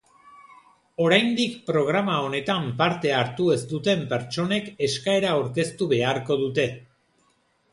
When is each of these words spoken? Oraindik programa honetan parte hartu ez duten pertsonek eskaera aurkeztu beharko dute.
Oraindik 1.07 1.57
programa 1.67 2.15
honetan 2.29 2.65
parte 2.79 3.13
hartu 3.17 3.49
ez 3.57 3.59
duten 3.75 4.01
pertsonek 4.15 4.73
eskaera 4.89 5.35
aurkeztu 5.37 5.91
beharko 5.93 6.41
dute. 6.45 6.67